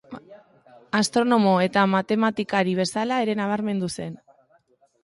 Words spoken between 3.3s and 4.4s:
nabarmendu zen.